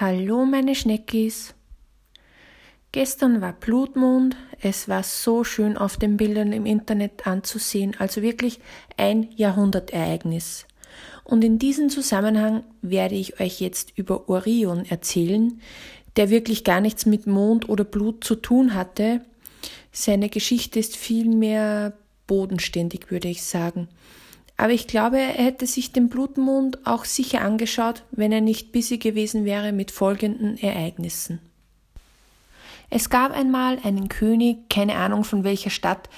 Hallo 0.00 0.44
meine 0.44 0.76
Schneckis. 0.76 1.54
Gestern 2.92 3.40
war 3.40 3.52
Blutmond, 3.52 4.36
es 4.60 4.88
war 4.88 5.02
so 5.02 5.42
schön 5.42 5.76
auf 5.76 5.96
den 5.96 6.16
Bildern 6.16 6.52
im 6.52 6.66
Internet 6.66 7.26
anzusehen, 7.26 7.96
also 7.98 8.22
wirklich 8.22 8.60
ein 8.96 9.28
Jahrhundertereignis. 9.34 10.66
Und 11.24 11.42
in 11.42 11.58
diesem 11.58 11.88
Zusammenhang 11.88 12.62
werde 12.80 13.16
ich 13.16 13.40
euch 13.40 13.60
jetzt 13.60 13.98
über 13.98 14.28
Orion 14.28 14.84
erzählen, 14.84 15.60
der 16.14 16.30
wirklich 16.30 16.62
gar 16.62 16.80
nichts 16.80 17.04
mit 17.04 17.26
Mond 17.26 17.68
oder 17.68 17.82
Blut 17.82 18.22
zu 18.22 18.36
tun 18.36 18.74
hatte. 18.74 19.22
Seine 19.90 20.28
Geschichte 20.28 20.78
ist 20.78 20.96
vielmehr 20.96 21.92
bodenständig, 22.28 23.10
würde 23.10 23.26
ich 23.26 23.42
sagen. 23.42 23.88
Aber 24.58 24.72
ich 24.72 24.88
glaube, 24.88 25.18
er 25.18 25.44
hätte 25.44 25.66
sich 25.66 25.92
den 25.92 26.08
Blutmond 26.08 26.84
auch 26.84 27.04
sicher 27.04 27.42
angeschaut, 27.42 28.02
wenn 28.10 28.32
er 28.32 28.40
nicht 28.40 28.72
busy 28.72 28.98
gewesen 28.98 29.44
wäre 29.44 29.72
mit 29.72 29.92
folgenden 29.92 30.58
Ereignissen. 30.58 31.38
Es 32.90 33.08
gab 33.08 33.32
einmal 33.32 33.78
einen 33.84 34.08
König, 34.08 34.68
keine 34.68 34.96
Ahnung 34.96 35.22
von 35.22 35.44
welcher 35.44 35.70
Stadt, 35.70 36.10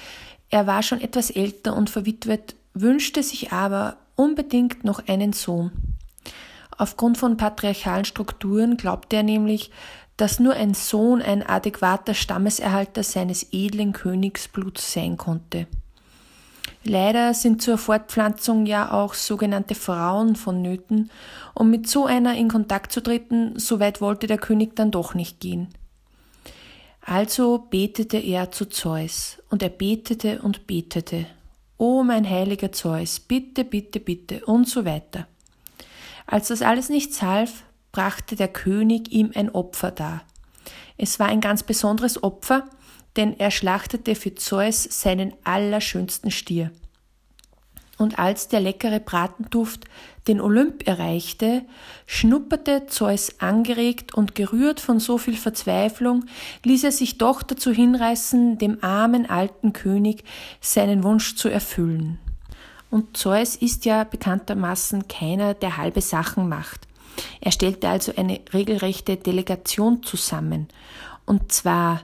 er 0.49 0.67
war 0.67 0.83
schon 0.83 1.01
etwas 1.01 1.29
älter 1.29 1.75
und 1.75 1.89
verwitwet, 1.89 2.55
wünschte 2.73 3.21
sich 3.23 3.51
aber 3.53 3.97
unbedingt 4.15 4.83
noch 4.83 5.07
einen 5.07 5.33
Sohn. 5.33 5.71
Aufgrund 6.77 7.19
von 7.19 7.37
patriarchalen 7.37 8.05
Strukturen 8.05 8.75
glaubte 8.75 9.17
er 9.17 9.23
nämlich, 9.23 9.69
dass 10.17 10.39
nur 10.39 10.53
ein 10.55 10.73
Sohn 10.73 11.21
ein 11.21 11.43
adäquater 11.43 12.15
Stammeserhalter 12.15 13.03
seines 13.03 13.53
edlen 13.53 13.93
Königsbluts 13.93 14.93
sein 14.93 15.15
konnte. 15.15 15.67
Leider 16.83 17.33
sind 17.35 17.61
zur 17.61 17.77
Fortpflanzung 17.77 18.65
ja 18.65 18.91
auch 18.91 19.13
sogenannte 19.13 19.75
Frauen 19.75 20.35
vonnöten, 20.35 21.11
um 21.53 21.69
mit 21.69 21.87
so 21.87 22.05
einer 22.05 22.35
in 22.35 22.47
Kontakt 22.47 22.91
zu 22.91 23.01
treten, 23.01 23.59
so 23.59 23.79
weit 23.79 24.01
wollte 24.01 24.25
der 24.25 24.39
König 24.39 24.75
dann 24.75 24.89
doch 24.89 25.13
nicht 25.13 25.39
gehen. 25.39 25.67
Also 27.01 27.67
betete 27.69 28.17
er 28.17 28.51
zu 28.51 28.65
Zeus, 28.65 29.37
und 29.49 29.61
er 29.61 29.69
betete 29.69 30.41
und 30.41 30.65
betete. 30.65 31.25
O 31.77 32.03
mein 32.03 32.27
heiliger 32.27 32.71
Zeus, 32.71 33.19
bitte, 33.19 33.63
bitte, 33.63 33.99
bitte, 33.99 34.45
und 34.45 34.67
so 34.67 34.85
weiter. 34.85 35.27
Als 36.25 36.47
das 36.47 36.61
alles 36.61 36.89
nichts 36.89 37.21
half, 37.21 37.63
brachte 37.91 38.35
der 38.35 38.47
König 38.47 39.11
ihm 39.11 39.31
ein 39.35 39.49
Opfer 39.49 39.91
dar. 39.91 40.21
Es 40.97 41.19
war 41.19 41.27
ein 41.27 41.41
ganz 41.41 41.63
besonderes 41.63 42.23
Opfer, 42.23 42.65
denn 43.17 43.39
er 43.39 43.51
schlachtete 43.51 44.15
für 44.15 44.35
Zeus 44.35 44.83
seinen 44.83 45.33
allerschönsten 45.43 46.31
Stier. 46.31 46.71
Und 47.97 48.17
als 48.17 48.47
der 48.47 48.61
leckere 48.61 48.99
Bratenduft 48.99 49.85
den 50.27 50.41
Olymp 50.41 50.87
erreichte, 50.87 51.63
schnupperte 52.07 52.87
Zeus 52.87 53.39
angeregt 53.39 54.15
und 54.15 54.33
gerührt 54.33 54.79
von 54.79 54.99
so 54.99 55.17
viel 55.17 55.35
Verzweiflung, 55.35 56.25
ließ 56.63 56.83
er 56.83 56.91
sich 56.91 57.19
doch 57.19 57.43
dazu 57.43 57.71
hinreißen, 57.71 58.57
dem 58.57 58.83
armen 58.83 59.29
alten 59.29 59.73
König 59.73 60.23
seinen 60.61 61.03
Wunsch 61.03 61.35
zu 61.35 61.49
erfüllen. 61.49 62.17
Und 62.89 63.17
Zeus 63.17 63.55
ist 63.55 63.85
ja 63.85 64.03
bekanntermaßen 64.03 65.07
keiner, 65.07 65.53
der 65.53 65.77
halbe 65.77 66.01
Sachen 66.01 66.49
macht. 66.49 66.87
Er 67.39 67.51
stellte 67.51 67.87
also 67.87 68.13
eine 68.15 68.39
regelrechte 68.53 69.17
Delegation 69.17 70.03
zusammen. 70.03 70.67
Und 71.25 71.51
zwar 71.51 72.01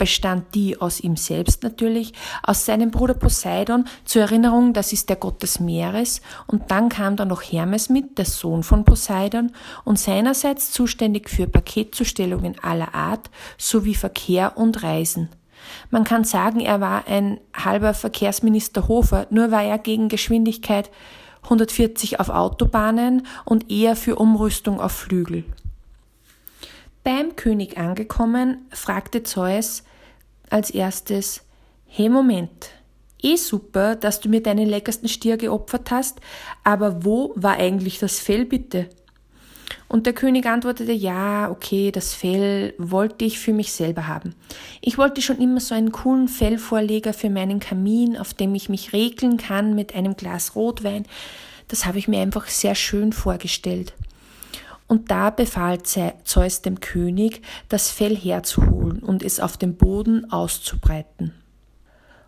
bestand 0.00 0.54
die 0.54 0.80
aus 0.80 0.98
ihm 1.00 1.16
selbst 1.16 1.62
natürlich, 1.62 2.14
aus 2.42 2.64
seinem 2.64 2.90
Bruder 2.90 3.12
Poseidon, 3.12 3.84
zur 4.06 4.22
Erinnerung, 4.22 4.72
das 4.72 4.94
ist 4.94 5.10
der 5.10 5.16
Gott 5.16 5.42
des 5.42 5.60
Meeres, 5.60 6.22
und 6.46 6.70
dann 6.70 6.88
kam 6.88 7.16
da 7.16 7.26
noch 7.26 7.42
Hermes 7.42 7.90
mit, 7.90 8.16
der 8.16 8.24
Sohn 8.24 8.62
von 8.62 8.86
Poseidon, 8.86 9.52
und 9.84 9.98
seinerseits 9.98 10.72
zuständig 10.72 11.28
für 11.28 11.46
Paketzustellungen 11.46 12.58
aller 12.62 12.94
Art 12.94 13.28
sowie 13.58 13.94
Verkehr 13.94 14.56
und 14.56 14.82
Reisen. 14.82 15.28
Man 15.90 16.04
kann 16.04 16.24
sagen, 16.24 16.60
er 16.60 16.80
war 16.80 17.06
ein 17.06 17.38
halber 17.54 17.92
Verkehrsminister 17.92 18.88
Hofer, 18.88 19.26
nur 19.28 19.50
war 19.50 19.62
er 19.62 19.76
gegen 19.76 20.08
Geschwindigkeit 20.08 20.90
140 21.42 22.20
auf 22.20 22.30
Autobahnen 22.30 23.26
und 23.44 23.70
eher 23.70 23.96
für 23.96 24.16
Umrüstung 24.16 24.80
auf 24.80 24.92
Flügel. 24.92 25.44
Beim 27.04 27.36
König 27.36 27.76
angekommen, 27.76 28.66
fragte 28.70 29.22
Zeus, 29.22 29.84
als 30.50 30.70
erstes, 30.70 31.42
hey 31.86 32.08
Moment, 32.08 32.70
eh 33.22 33.36
super, 33.36 33.96
dass 33.96 34.20
du 34.20 34.28
mir 34.28 34.42
deinen 34.42 34.68
leckersten 34.68 35.08
Stier 35.08 35.36
geopfert 35.36 35.90
hast, 35.90 36.20
aber 36.64 37.04
wo 37.04 37.32
war 37.36 37.56
eigentlich 37.56 37.98
das 37.98 38.18
Fell 38.18 38.44
bitte? 38.44 38.88
Und 39.88 40.06
der 40.06 40.12
König 40.12 40.46
antwortete, 40.46 40.92
ja, 40.92 41.50
okay, 41.50 41.90
das 41.90 42.14
Fell 42.14 42.74
wollte 42.78 43.24
ich 43.24 43.38
für 43.38 43.52
mich 43.52 43.72
selber 43.72 44.06
haben. 44.06 44.34
Ich 44.80 44.98
wollte 44.98 45.22
schon 45.22 45.38
immer 45.38 45.60
so 45.60 45.74
einen 45.74 45.92
coolen 45.92 46.28
Fellvorleger 46.28 47.12
für 47.12 47.30
meinen 47.30 47.60
Kamin, 47.60 48.16
auf 48.16 48.34
dem 48.34 48.54
ich 48.54 48.68
mich 48.68 48.92
regeln 48.92 49.36
kann 49.36 49.74
mit 49.74 49.94
einem 49.94 50.16
Glas 50.16 50.54
Rotwein. 50.54 51.06
Das 51.68 51.86
habe 51.86 51.98
ich 51.98 52.08
mir 52.08 52.20
einfach 52.20 52.46
sehr 52.46 52.74
schön 52.74 53.12
vorgestellt. 53.12 53.92
Und 54.90 55.12
da 55.12 55.30
befahl 55.30 55.84
Zeus 55.84 56.62
dem 56.62 56.80
König, 56.80 57.42
das 57.68 57.92
Fell 57.92 58.16
herzuholen 58.16 59.04
und 59.04 59.22
es 59.22 59.38
auf 59.38 59.56
dem 59.56 59.76
Boden 59.76 60.32
auszubreiten. 60.32 61.32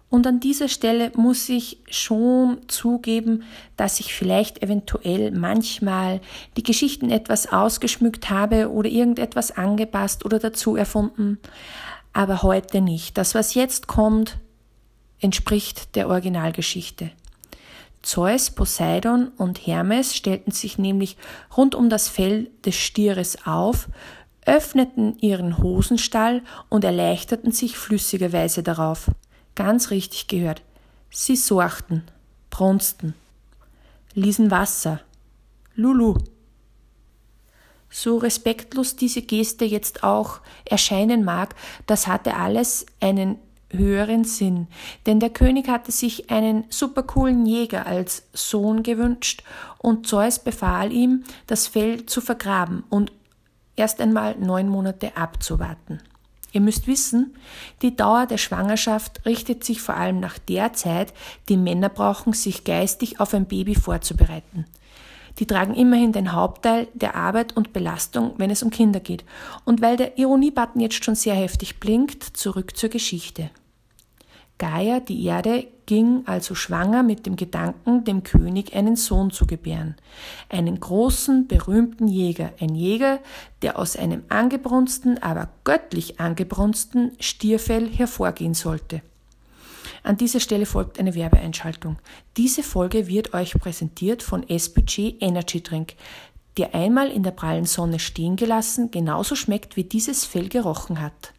Und 0.08 0.28
an 0.28 0.38
dieser 0.38 0.68
Stelle 0.68 1.10
muss 1.16 1.48
ich 1.48 1.78
schon 1.90 2.58
zugeben, 2.68 3.42
dass 3.76 3.98
ich 3.98 4.14
vielleicht 4.14 4.62
eventuell 4.62 5.32
manchmal 5.32 6.20
die 6.56 6.62
Geschichten 6.62 7.10
etwas 7.10 7.52
ausgeschmückt 7.52 8.30
habe 8.30 8.70
oder 8.70 8.88
irgendetwas 8.88 9.50
angepasst 9.50 10.24
oder 10.24 10.38
dazu 10.38 10.76
erfunden, 10.76 11.40
aber 12.12 12.44
heute 12.44 12.80
nicht. 12.80 13.18
Das, 13.18 13.34
was 13.34 13.54
jetzt 13.54 13.88
kommt, 13.88 14.38
entspricht 15.18 15.96
der 15.96 16.08
Originalgeschichte. 16.08 17.10
Zeus, 18.02 18.50
Poseidon 18.50 19.28
und 19.36 19.66
Hermes 19.66 20.14
stellten 20.14 20.50
sich 20.50 20.76
nämlich 20.76 21.16
rund 21.56 21.74
um 21.74 21.88
das 21.88 22.08
Fell 22.08 22.50
des 22.64 22.74
Stieres 22.74 23.46
auf, 23.46 23.88
öffneten 24.44 25.16
ihren 25.18 25.58
Hosenstall 25.58 26.42
und 26.68 26.84
erleichterten 26.84 27.52
sich 27.52 27.76
flüssigerweise 27.78 28.62
darauf. 28.62 29.10
Ganz 29.54 29.90
richtig 29.90 30.26
gehört. 30.26 30.62
Sie 31.10 31.36
sorchten, 31.36 32.02
brunsten, 32.50 33.14
ließen 34.14 34.50
Wasser. 34.50 35.00
Lulu. 35.74 36.18
So 37.88 38.16
respektlos 38.16 38.96
diese 38.96 39.22
Geste 39.22 39.64
jetzt 39.64 40.02
auch 40.02 40.40
erscheinen 40.64 41.24
mag, 41.24 41.54
das 41.86 42.06
hatte 42.06 42.34
alles 42.34 42.86
einen 43.00 43.38
höheren 43.72 44.24
Sinn, 44.24 44.68
denn 45.06 45.20
der 45.20 45.30
König 45.30 45.68
hatte 45.68 45.92
sich 45.92 46.30
einen 46.30 46.64
supercoolen 46.68 47.46
Jäger 47.46 47.86
als 47.86 48.24
Sohn 48.32 48.82
gewünscht 48.82 49.42
und 49.78 50.06
Zeus 50.06 50.38
befahl 50.38 50.92
ihm, 50.92 51.24
das 51.46 51.66
Fell 51.66 52.06
zu 52.06 52.20
vergraben 52.20 52.84
und 52.88 53.12
erst 53.76 54.00
einmal 54.00 54.36
neun 54.38 54.68
Monate 54.68 55.16
abzuwarten. 55.16 56.00
Ihr 56.52 56.60
müsst 56.60 56.86
wissen, 56.86 57.34
die 57.80 57.96
Dauer 57.96 58.26
der 58.26 58.36
Schwangerschaft 58.36 59.24
richtet 59.24 59.64
sich 59.64 59.80
vor 59.80 59.96
allem 59.96 60.20
nach 60.20 60.38
der 60.38 60.74
Zeit, 60.74 61.14
die 61.48 61.56
Männer 61.56 61.88
brauchen, 61.88 62.34
sich 62.34 62.64
geistig 62.64 63.20
auf 63.20 63.32
ein 63.32 63.46
Baby 63.46 63.74
vorzubereiten. 63.74 64.66
Die 65.38 65.46
tragen 65.46 65.74
immerhin 65.74 66.12
den 66.12 66.32
Hauptteil 66.32 66.88
der 66.92 67.14
Arbeit 67.14 67.56
und 67.56 67.72
Belastung, 67.72 68.34
wenn 68.36 68.50
es 68.50 68.62
um 68.62 68.68
Kinder 68.68 69.00
geht. 69.00 69.24
Und 69.64 69.80
weil 69.80 69.96
der 69.96 70.18
Ironiebutton 70.18 70.80
jetzt 70.80 71.02
schon 71.02 71.14
sehr 71.14 71.34
heftig 71.34 71.80
blinkt, 71.80 72.22
zurück 72.22 72.76
zur 72.76 72.90
Geschichte. 72.90 73.50
Gaia, 74.62 75.00
die 75.00 75.24
Erde, 75.24 75.66
ging 75.86 76.22
also 76.26 76.54
schwanger 76.54 77.02
mit 77.02 77.26
dem 77.26 77.34
Gedanken, 77.34 78.04
dem 78.04 78.22
König 78.22 78.76
einen 78.76 78.94
Sohn 78.94 79.32
zu 79.32 79.44
gebären. 79.44 79.96
Einen 80.48 80.78
großen, 80.78 81.48
berühmten 81.48 82.06
Jäger. 82.06 82.52
Ein 82.60 82.76
Jäger, 82.76 83.18
der 83.62 83.76
aus 83.76 83.96
einem 83.96 84.22
angebrunsten, 84.28 85.20
aber 85.20 85.48
göttlich 85.64 86.20
angebrunsten 86.20 87.10
Stierfell 87.18 87.88
hervorgehen 87.88 88.54
sollte. 88.54 89.02
An 90.04 90.16
dieser 90.16 90.38
Stelle 90.38 90.64
folgt 90.64 91.00
eine 91.00 91.16
Werbeeinschaltung. 91.16 91.96
Diese 92.36 92.62
Folge 92.62 93.08
wird 93.08 93.34
euch 93.34 93.54
präsentiert 93.54 94.22
von 94.22 94.48
S-Budget 94.48 95.20
Energy 95.20 95.60
Drink, 95.60 95.94
der 96.56 96.72
einmal 96.72 97.10
in 97.10 97.24
der 97.24 97.32
prallen 97.32 97.66
Sonne 97.66 97.98
stehen 97.98 98.36
gelassen 98.36 98.92
genauso 98.92 99.34
schmeckt, 99.34 99.76
wie 99.76 99.82
dieses 99.82 100.24
Fell 100.24 100.48
gerochen 100.48 101.00
hat. 101.00 101.32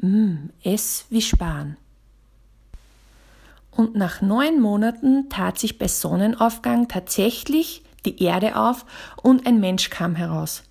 Mmm, 0.00 0.50
S 0.64 1.04
wie 1.08 1.22
Sparen. 1.22 1.76
Und 3.76 3.96
nach 3.96 4.22
neun 4.22 4.60
Monaten 4.60 5.28
tat 5.28 5.58
sich 5.58 5.78
bei 5.78 5.88
Sonnenaufgang 5.88 6.88
tatsächlich 6.88 7.82
die 8.04 8.22
Erde 8.22 8.56
auf 8.56 8.84
und 9.22 9.46
ein 9.46 9.60
Mensch 9.60 9.90
kam 9.90 10.14
heraus. 10.14 10.62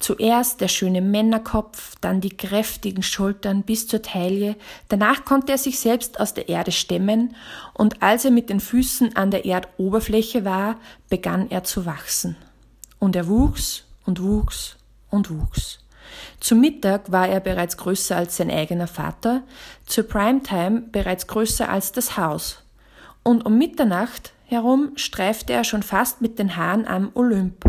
Zuerst 0.00 0.60
der 0.60 0.66
schöne 0.66 1.00
Männerkopf, 1.00 1.94
dann 2.00 2.20
die 2.20 2.36
kräftigen 2.36 3.04
Schultern 3.04 3.62
bis 3.62 3.86
zur 3.86 4.02
Taille, 4.02 4.56
danach 4.88 5.24
konnte 5.24 5.52
er 5.52 5.58
sich 5.58 5.78
selbst 5.78 6.18
aus 6.18 6.34
der 6.34 6.48
Erde 6.48 6.72
stemmen, 6.72 7.36
und 7.74 8.02
als 8.02 8.24
er 8.24 8.32
mit 8.32 8.50
den 8.50 8.58
Füßen 8.58 9.14
an 9.14 9.30
der 9.30 9.46
Erdoberfläche 9.46 10.44
war, 10.44 10.74
begann 11.08 11.48
er 11.52 11.62
zu 11.62 11.86
wachsen. 11.86 12.34
Und 12.98 13.14
er 13.14 13.28
wuchs 13.28 13.84
und 14.04 14.20
wuchs 14.20 14.76
und 15.08 15.30
wuchs. 15.30 15.81
Zum 16.40 16.60
Mittag 16.60 17.10
war 17.12 17.28
er 17.28 17.40
bereits 17.40 17.76
größer 17.76 18.16
als 18.16 18.36
sein 18.36 18.50
eigener 18.50 18.86
Vater, 18.86 19.42
zur 19.86 20.04
Primetime 20.04 20.82
bereits 20.92 21.26
größer 21.26 21.68
als 21.68 21.92
das 21.92 22.16
Haus. 22.16 22.62
Und 23.22 23.46
um 23.46 23.58
Mitternacht 23.58 24.32
herum 24.46 24.92
streifte 24.96 25.52
er 25.52 25.64
schon 25.64 25.82
fast 25.82 26.20
mit 26.20 26.38
den 26.38 26.56
Haaren 26.56 26.86
am 26.86 27.10
Olymp. 27.14 27.64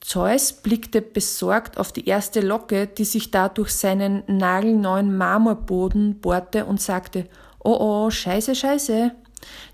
Zeus 0.00 0.52
blickte 0.52 1.02
besorgt 1.02 1.78
auf 1.78 1.92
die 1.92 2.06
erste 2.06 2.40
Locke, 2.40 2.86
die 2.86 3.04
sich 3.04 3.32
da 3.32 3.48
durch 3.48 3.72
seinen 3.72 4.22
nagelneuen 4.28 5.16
Marmorboden 5.16 6.20
bohrte 6.20 6.64
und 6.64 6.80
sagte, 6.80 7.28
oh 7.58 7.76
oh, 7.80 8.10
scheiße, 8.10 8.54
scheiße, 8.54 9.10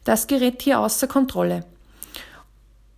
das 0.05 0.27
gerät 0.27 0.63
hier 0.63 0.81
außer 0.81 1.07
Kontrolle. 1.07 1.67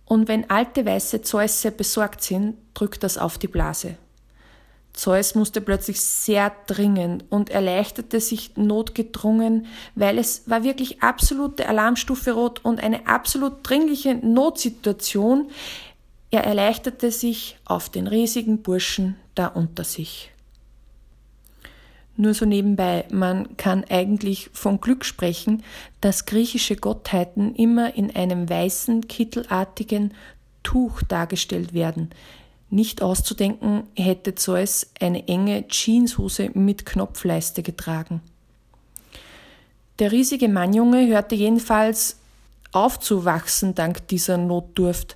Und 0.05 0.27
wenn 0.27 0.49
alte 0.49 0.85
weiße 0.85 1.23
Zeusse 1.23 1.71
besorgt 1.71 2.23
sind, 2.23 2.55
drückt 2.73 3.03
das 3.03 3.17
auf 3.17 3.37
die 3.37 3.47
Blase. 3.47 3.97
Zeus 4.95 5.35
musste 5.35 5.59
plötzlich 5.59 5.99
sehr 5.99 6.53
dringend 6.67 7.25
und 7.29 7.49
erleichterte 7.49 8.21
sich 8.21 8.55
notgedrungen, 8.55 9.67
weil 9.93 10.17
es 10.17 10.49
war 10.49 10.63
wirklich 10.63 11.03
absolute 11.03 11.67
Alarmstufe 11.67 12.31
rot 12.31 12.63
und 12.63 12.81
eine 12.81 13.05
absolut 13.05 13.57
dringliche 13.63 14.15
Notsituation. 14.15 15.49
Er 16.31 16.45
erleichterte 16.45 17.11
sich 17.11 17.57
auf 17.65 17.89
den 17.89 18.07
riesigen 18.07 18.61
Burschen 18.61 19.17
da 19.35 19.47
unter 19.47 19.83
sich. 19.83 20.31
Nur 22.17 22.33
so 22.33 22.45
nebenbei, 22.45 23.05
man 23.11 23.57
kann 23.57 23.83
eigentlich 23.89 24.49
von 24.53 24.79
Glück 24.79 25.03
sprechen, 25.03 25.63
dass 25.99 26.25
griechische 26.25 26.77
Gottheiten 26.77 27.53
immer 27.55 27.95
in 27.95 28.15
einem 28.15 28.49
weißen, 28.49 29.09
kittelartigen 29.09 30.13
Tuch 30.63 31.01
dargestellt 31.03 31.73
werden, 31.73 32.11
nicht 32.75 33.01
auszudenken 33.01 33.83
hätte 33.95 34.35
Zeus 34.35 34.87
eine 34.99 35.27
enge 35.27 35.67
Jeanshose 35.67 36.51
mit 36.53 36.85
Knopfleiste 36.85 37.63
getragen. 37.63 38.21
Der 39.99 40.11
riesige 40.11 40.49
Mannjunge 40.49 41.07
hörte 41.07 41.35
jedenfalls 41.35 42.19
aufzuwachsen 42.73 43.73
dank 43.73 44.07
dieser 44.09 44.37
Notdurft. 44.37 45.15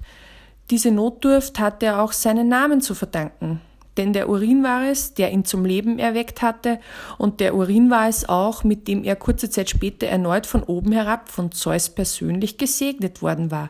Diese 0.69 0.89
Notdurft 0.89 1.59
hatte 1.59 1.87
er 1.87 2.01
auch 2.01 2.13
seinen 2.13 2.47
Namen 2.47 2.81
zu 2.81 2.95
verdanken. 2.95 3.61
Denn 3.97 4.13
der 4.13 4.29
Urin 4.29 4.63
war 4.63 4.89
es, 4.89 5.13
der 5.13 5.31
ihn 5.31 5.43
zum 5.43 5.65
Leben 5.65 5.99
erweckt 5.99 6.41
hatte, 6.41 6.79
und 7.17 7.41
der 7.41 7.53
Urin 7.53 7.89
war 7.89 8.07
es 8.07 8.29
auch, 8.29 8.63
mit 8.63 8.87
dem 8.87 9.03
er 9.03 9.17
kurze 9.17 9.49
Zeit 9.49 9.69
später 9.69 10.07
erneut 10.07 10.45
von 10.45 10.63
oben 10.63 10.93
herab 10.93 11.27
von 11.27 11.51
Zeus 11.51 11.89
persönlich 11.89 12.57
gesegnet 12.57 13.21
worden 13.21 13.51
war. 13.51 13.69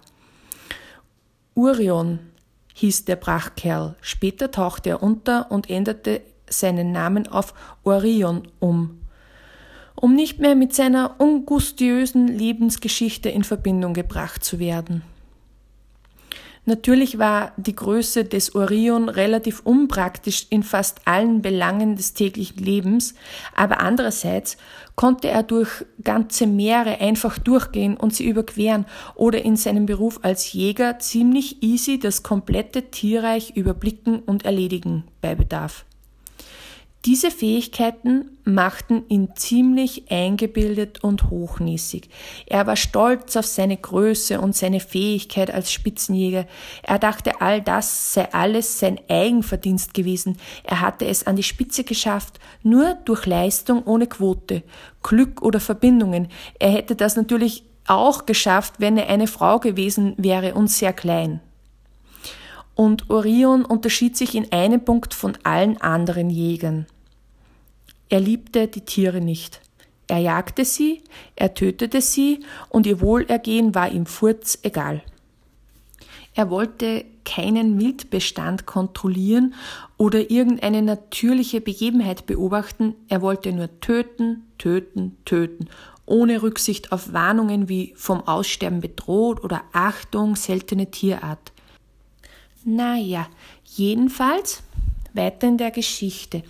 Urion, 1.56 2.20
hieß 2.80 3.06
der 3.06 3.18
Prachtkerl. 3.18 3.96
Später 4.02 4.52
tauchte 4.52 4.90
er 4.90 5.04
unter 5.04 5.52
und 5.52 5.70
änderte 5.70 6.22
seinen 6.50 6.92
Namen 6.92 7.28
auf 7.28 7.54
Orion 7.84 8.48
um, 8.60 9.02
um 9.96 10.16
nicht 10.16 10.40
mehr 10.40 10.56
mit 10.56 10.74
seiner 10.74 11.20
ungustiösen 11.20 12.28
Lebensgeschichte 12.28 13.30
in 13.30 13.44
Verbindung 13.44 13.94
gebracht 13.94 14.44
zu 14.44 14.60
werden. 14.60 15.04
Natürlich 16.69 17.18
war 17.18 17.51
die 17.57 17.75
Größe 17.75 18.25
des 18.25 18.54
Orion 18.54 19.10
relativ 19.10 19.62
unpraktisch 19.63 20.45
in 20.51 20.62
fast 20.62 21.01
allen 21.06 21.42
Belangen 21.42 21.95
des 21.95 22.13
täglichen 22.13 22.63
Lebens, 22.63 23.16
aber 23.56 23.80
andererseits 23.80 24.56
konnte 24.94 25.30
er 25.30 25.42
durch 25.42 25.83
ganze 26.04 26.45
Meere 26.45 27.01
einfach 27.01 27.39
durchgehen 27.39 27.98
und 27.98 28.13
sie 28.13 28.27
überqueren 28.27 28.86
oder 29.16 29.44
in 29.44 29.56
seinem 29.56 29.88
Beruf 29.88 30.19
als 30.21 30.54
Jäger 30.54 31.00
ziemlich 31.00 31.63
easy 31.63 31.98
das 31.98 32.21
komplette 32.21 32.92
Tierreich 32.92 33.54
überblicken 33.56 34.19
und 34.19 34.45
erledigen 34.45 35.06
bei 35.21 35.33
Bedarf. 35.33 35.86
Diese 37.06 37.31
Fähigkeiten 37.31 38.38
machten 38.44 39.06
ihn 39.07 39.30
ziemlich 39.36 40.12
eingebildet 40.12 41.01
und 41.01 41.30
hochnäsig. 41.30 42.10
Er 42.46 42.68
war 42.68 42.75
stolz 42.75 43.38
auf 43.38 43.46
seine 43.46 43.78
Größe 43.78 44.42
und 44.42 44.54
seine 44.54 44.81
Fähigkeit 44.81 45.50
als 45.50 45.72
Spitzenjäger. 45.72 46.46
Er 46.84 47.00
dachte, 47.00 47.40
all 47.40 47.62
das 47.62 48.13
sei 48.13 48.28
alles 48.34 48.80
sein 48.80 49.00
Eigenverdienst 49.07 49.94
gewesen. 49.94 50.38
Er 50.63 50.81
hatte 50.81 51.06
es 51.06 51.25
an 51.25 51.38
die 51.38 51.44
Spitze 51.44 51.86
geschafft, 51.86 52.38
nur 52.63 52.96
durch 53.06 53.25
Leistung 53.25 53.84
ohne 53.86 54.07
Quote, 54.07 54.63
Glück 55.02 55.42
oder 55.42 55.62
Verbindungen. 55.62 56.28
Er 56.60 56.72
hätte 56.72 56.98
das 56.98 57.16
natürlich 57.16 57.63
auch 57.88 58.25
geschafft, 58.25 58.74
wenn 58.80 58.98
er 58.98 59.07
eine 59.07 59.28
Frau 59.28 59.60
gewesen 59.60 60.16
wäre 60.18 60.54
und 60.54 60.69
sehr 60.69 60.92
klein. 60.92 61.40
Und 62.80 63.10
Orion 63.10 63.66
unterschied 63.66 64.16
sich 64.16 64.36
in 64.36 64.54
einem 64.54 64.86
Punkt 64.86 65.14
von 65.14 65.38
allen 65.44 65.81
anderen 65.81 66.30
Jägern. 66.30 66.86
Er 68.08 68.22
liebte 68.22 68.70
die 68.70 68.86
Tiere 68.86 69.20
nicht. 69.20 69.60
Er 70.08 70.20
jagte 70.20 70.64
sie, 70.64 71.02
er 71.36 71.54
tötete 71.54 72.00
sie 72.00 72.40
und 72.70 72.88
ihr 72.88 73.02
Wohlergehen 73.02 73.76
war 73.76 73.92
ihm 73.92 74.06
furz 74.06 74.60
egal. 74.62 75.02
Er 76.34 76.50
wollte 76.50 77.04
keinen 77.26 77.81
Wildbestand 77.81 78.66
kontrollieren 78.66 79.56
oder 79.98 80.31
irgendeine 80.31 80.81
natürliche 80.81 81.60
Begebenheit 81.60 82.28
beobachten, 82.28 82.96
er 83.10 83.22
wollte 83.22 83.52
nur 83.52 83.81
töten, 83.81 84.48
töten, 84.58 85.18
töten, 85.26 85.68
ohne 86.06 86.42
Rücksicht 86.44 86.94
auf 86.94 87.12
Warnungen 87.12 87.68
wie 87.68 87.94
vom 87.98 88.26
Aussterben 88.26 88.80
bedroht 88.80 89.44
oder 89.44 89.64
Achtung, 89.74 90.38
seltene 90.38 90.90
Tierart. 90.90 91.52
Naja, 92.66 93.28
jedenfalls 93.64 94.64
weiter 95.14 95.48
in 95.48 95.58
der 95.58 95.72
Geschichte. 95.72 96.44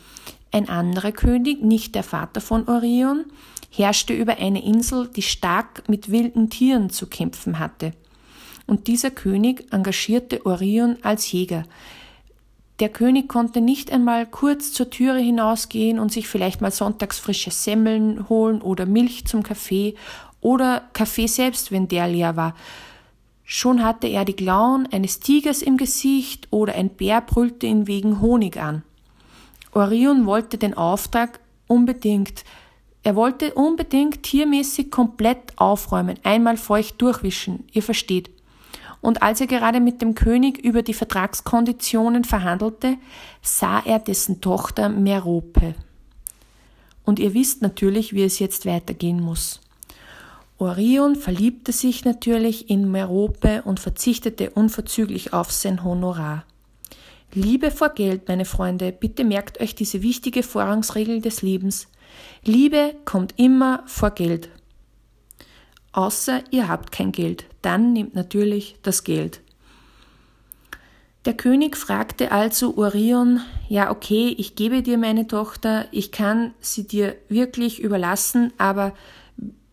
Ein 0.52 0.68
anderer 0.68 1.12
König, 1.12 1.62
nicht 1.62 1.94
der 1.96 2.04
Vater 2.04 2.42
von 2.42 2.68
Orion, 2.68 3.26
herrschte 3.70 4.14
über 4.14 4.38
eine 4.38 4.64
Insel, 4.64 5.08
die 5.08 5.22
stark 5.22 5.88
mit 5.88 6.12
wilden 6.12 6.50
Tieren 6.50 6.90
zu 6.90 7.08
kämpfen 7.08 7.60
hatte. 7.60 7.94
Und 8.66 8.88
dieser 8.88 9.12
König 9.12 9.72
engagierte 9.72 10.46
Orion 10.46 10.98
als 11.04 11.32
Jäger. 11.32 11.64
Der 12.80 12.90
König 12.90 13.28
konnte 13.28 13.62
nicht 13.62 13.92
einmal 13.92 14.26
kurz 14.26 14.72
zur 14.74 14.90
Türe 14.90 15.20
hinausgehen 15.20 16.00
und 16.00 16.12
sich 16.12 16.28
vielleicht 16.28 16.62
mal 16.62 16.72
sonntags 16.72 17.20
frische 17.20 17.52
Semmeln 17.52 18.30
holen 18.30 18.62
oder 18.62 18.86
Milch 18.86 19.26
zum 19.26 19.44
Kaffee 19.44 19.96
oder 20.42 20.84
Kaffee 20.94 21.28
selbst, 21.28 21.72
wenn 21.72 21.88
der 21.88 22.08
leer 22.08 22.36
war. 22.36 22.56
Schon 23.52 23.84
hatte 23.84 24.06
er 24.06 24.26
die 24.26 24.36
Klauen 24.36 24.88
eines 24.92 25.22
Tigers 25.22 25.64
im 25.64 25.78
Gesicht 25.78 26.48
oder 26.52 26.76
ein 26.76 26.90
Bär 26.90 27.20
brüllte 27.20 27.66
ihn 27.66 27.88
wegen 27.88 28.22
Honig 28.22 28.58
an. 28.58 28.84
Orion 29.72 30.28
wollte 30.28 30.60
den 30.60 30.76
Auftrag 30.76 31.40
unbedingt. 31.66 32.44
Er 33.02 33.16
wollte 33.16 33.56
unbedingt 33.56 34.22
tiermäßig 34.22 34.92
komplett 34.92 35.58
aufräumen, 35.58 36.20
einmal 36.22 36.58
feucht 36.58 37.02
durchwischen, 37.02 37.64
ihr 37.72 37.82
versteht. 37.82 38.30
Und 39.02 39.24
als 39.24 39.42
er 39.42 39.48
gerade 39.48 39.80
mit 39.80 40.04
dem 40.04 40.14
König 40.14 40.64
über 40.64 40.84
die 40.84 40.94
Vertragskonditionen 40.94 42.26
verhandelte, 42.26 42.98
sah 43.42 43.80
er 43.80 43.98
dessen 43.98 44.42
Tochter 44.42 44.90
Merope. 44.90 45.74
Und 47.04 47.18
ihr 47.18 47.34
wisst 47.34 47.64
natürlich, 47.64 48.14
wie 48.14 48.26
es 48.26 48.38
jetzt 48.38 48.68
weitergehen 48.68 49.20
muss. 49.20 49.60
Orion 50.60 51.16
verliebte 51.16 51.72
sich 51.72 52.04
natürlich 52.04 52.70
in 52.70 52.92
Merope 52.92 53.62
und 53.64 53.80
verzichtete 53.80 54.50
unverzüglich 54.50 55.32
auf 55.32 55.54
sein 55.54 55.86
Honorar. 55.86 56.44
Liebe 57.34 57.72
vor 57.72 57.90
Geld, 57.90 58.28
meine 58.28 58.44
Freunde, 58.44 58.92
bitte 58.92 59.24
merkt 59.24 59.62
euch 59.62 59.74
diese 59.74 60.02
wichtige 60.02 60.44
Vorrangsregel 60.44 61.22
des 61.22 61.42
Lebens. 61.42 61.88
Liebe 62.44 62.96
kommt 63.06 63.36
immer 63.38 63.84
vor 63.86 64.12
Geld. 64.12 64.50
Außer 65.94 66.44
ihr 66.52 66.68
habt 66.68 66.92
kein 66.92 67.14
Geld, 67.14 67.46
dann 67.62 67.94
nehmt 67.94 68.14
natürlich 68.14 68.76
das 68.84 69.06
Geld. 69.06 69.40
Der 71.26 71.36
König 71.36 71.78
fragte 71.78 72.32
also 72.32 72.78
Orion, 72.78 73.42
ja 73.70 73.92
okay, 73.92 74.36
ich 74.38 74.56
gebe 74.56 74.82
dir 74.82 74.98
meine 74.98 75.28
Tochter, 75.28 75.86
ich 75.92 76.12
kann 76.12 76.54
sie 76.60 76.88
dir 76.88 77.16
wirklich 77.30 77.82
überlassen, 77.82 78.52
aber 78.58 78.94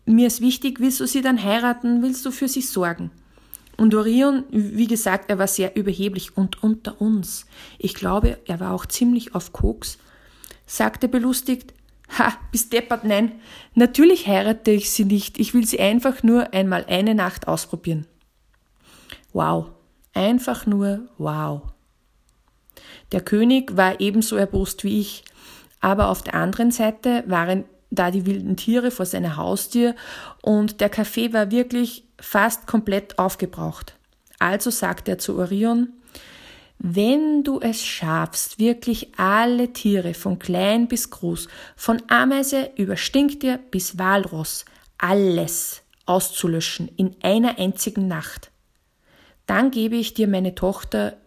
mir 0.07 0.27
ist 0.27 0.41
wichtig, 0.41 0.79
willst 0.79 0.99
du 0.99 1.05
sie 1.05 1.21
dann 1.21 1.43
heiraten, 1.43 2.01
willst 2.01 2.25
du 2.25 2.31
für 2.31 2.47
sie 2.47 2.61
sorgen? 2.61 3.11
Und 3.77 3.93
Orion, 3.93 4.45
wie 4.49 4.87
gesagt, 4.87 5.29
er 5.29 5.37
war 5.37 5.47
sehr 5.47 5.75
überheblich 5.75 6.35
und 6.35 6.63
unter 6.63 6.99
uns, 6.99 7.45
ich 7.77 7.93
glaube, 7.93 8.39
er 8.45 8.59
war 8.59 8.73
auch 8.73 8.87
ziemlich 8.87 9.35
auf 9.35 9.53
Koks, 9.53 9.99
sagte 10.65 11.07
belustigt, 11.07 11.73
Ha, 12.09 12.33
bis 12.51 12.69
deppert, 12.69 13.03
nein, 13.03 13.33
natürlich 13.75 14.27
heirate 14.27 14.71
ich 14.71 14.91
sie 14.91 15.03
nicht, 15.03 15.37
ich 15.39 15.53
will 15.53 15.65
sie 15.65 15.79
einfach 15.79 16.23
nur 16.23 16.53
einmal 16.53 16.85
eine 16.87 17.13
Nacht 17.13 17.47
ausprobieren. 17.47 18.07
Wow, 19.33 19.71
einfach 20.13 20.65
nur 20.65 21.09
wow. 21.17 21.63
Der 23.11 23.21
König 23.21 23.75
war 23.75 23.99
ebenso 23.99 24.37
erbost 24.37 24.83
wie 24.83 25.01
ich, 25.01 25.25
aber 25.81 26.07
auf 26.07 26.23
der 26.23 26.35
anderen 26.35 26.71
Seite 26.71 27.23
waren 27.27 27.65
da 27.89 28.11
die 28.11 28.25
wilden 28.25 28.57
Tiere 28.57 28.91
vor 28.91 29.05
seiner 29.05 29.37
Haustür 29.37 29.95
und 30.41 30.81
der 30.81 30.89
Kaffee 30.89 31.33
war 31.33 31.51
wirklich 31.51 32.05
fast 32.19 32.67
komplett 32.67 33.17
aufgebraucht. 33.19 33.95
Also 34.39 34.69
sagte 34.69 35.11
er 35.11 35.17
zu 35.17 35.37
Orion, 35.37 35.89
Wenn 36.79 37.43
du 37.43 37.59
es 37.59 37.83
schaffst, 37.83 38.59
wirklich 38.59 39.17
alle 39.17 39.73
Tiere 39.73 40.13
von 40.13 40.37
klein 40.37 40.87
bis 40.87 41.09
groß, 41.09 41.47
von 41.75 42.01
Ameise 42.07 42.71
über 42.75 42.97
Stinktier 42.97 43.59
bis 43.71 43.97
Walross, 43.97 44.65
alles 44.97 45.81
auszulöschen 46.05 46.89
in 46.95 47.15
einer 47.21 47.57
einzigen 47.57 48.07
Nacht, 48.07 48.51
dann 49.45 49.71
gebe 49.71 49.95
ich 49.95 50.13
dir 50.13 50.27
meine 50.27 50.55
Tochter 50.55 51.17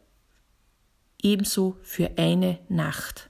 ebenso 1.22 1.76
für 1.82 2.10
eine 2.16 2.58
Nacht. 2.68 3.29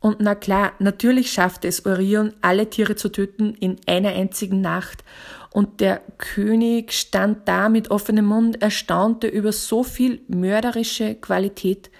Und 0.00 0.20
na 0.20 0.34
klar, 0.34 0.72
natürlich 0.78 1.32
schaffte 1.32 1.66
es 1.66 1.84
Orion, 1.84 2.32
alle 2.40 2.70
Tiere 2.70 2.94
zu 2.94 3.08
töten 3.08 3.54
in 3.54 3.76
einer 3.86 4.10
einzigen 4.10 4.60
Nacht. 4.60 5.02
Und 5.50 5.80
der 5.80 6.02
König 6.18 6.92
stand 6.92 7.48
da 7.48 7.68
mit 7.68 7.90
offenem 7.90 8.26
Mund, 8.26 8.62
erstaunte 8.62 9.26
über 9.26 9.52
so 9.52 9.82
viel 9.82 10.20
mörderische 10.28 11.16
Qualität. 11.16 11.90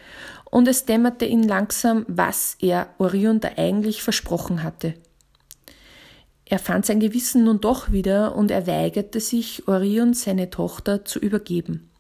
Und 0.44 0.68
es 0.68 0.84
dämmerte 0.84 1.24
ihn 1.24 1.42
langsam, 1.42 2.04
was 2.08 2.56
er 2.60 2.94
Orion 2.98 3.40
da 3.40 3.50
eigentlich 3.56 4.02
versprochen 4.02 4.62
hatte. 4.62 4.94
Er 6.44 6.58
fand 6.58 6.86
sein 6.86 7.00
Gewissen 7.00 7.44
nun 7.44 7.60
doch 7.60 7.92
wieder 7.92 8.34
und 8.34 8.50
er 8.50 8.66
weigerte 8.66 9.20
sich, 9.20 9.68
Orion 9.68 10.14
seine 10.14 10.48
Tochter 10.48 11.04
zu 11.04 11.18
übergeben. 11.18 11.90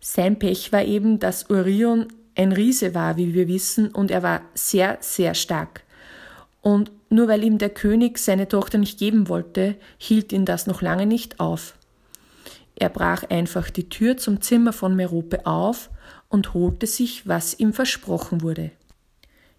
Sein 0.00 0.38
Pech 0.38 0.72
war 0.72 0.84
eben, 0.84 1.18
dass 1.18 1.50
Orion 1.50 2.08
ein 2.38 2.52
Riese 2.52 2.94
war, 2.94 3.16
wie 3.16 3.34
wir 3.34 3.48
wissen, 3.48 3.88
und 3.88 4.10
er 4.10 4.22
war 4.22 4.42
sehr, 4.54 4.96
sehr 5.00 5.34
stark. 5.34 5.82
Und 6.62 6.92
nur 7.10 7.28
weil 7.28 7.42
ihm 7.42 7.58
der 7.58 7.70
König 7.70 8.18
seine 8.18 8.48
Tochter 8.48 8.78
nicht 8.78 8.98
geben 8.98 9.28
wollte, 9.28 9.76
hielt 9.98 10.32
ihn 10.32 10.44
das 10.44 10.66
noch 10.66 10.80
lange 10.80 11.06
nicht 11.06 11.40
auf. 11.40 11.74
Er 12.76 12.90
brach 12.90 13.24
einfach 13.28 13.70
die 13.70 13.88
Tür 13.88 14.16
zum 14.16 14.40
Zimmer 14.40 14.72
von 14.72 14.94
Merope 14.94 15.46
auf 15.46 15.90
und 16.28 16.54
holte 16.54 16.86
sich, 16.86 17.26
was 17.26 17.58
ihm 17.58 17.72
versprochen 17.72 18.42
wurde. 18.42 18.70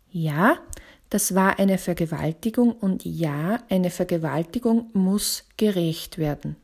Ja, 0.09 0.57
das 1.09 1.35
war 1.35 1.59
eine 1.59 1.77
Vergewaltigung 1.77 2.71
und 2.71 3.03
ja, 3.03 3.59
eine 3.69 3.89
Vergewaltigung 3.89 4.89
muss 4.93 5.43
gerecht 5.57 6.17
werden. 6.17 6.55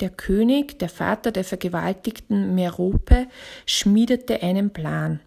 Der 0.00 0.10
König, 0.10 0.78
der 0.78 0.88
Vater 0.88 1.30
der 1.30 1.44
vergewaltigten 1.44 2.54
Merope, 2.54 3.26
schmiedete 3.66 4.42
einen 4.42 4.70
Plan. 4.72 5.20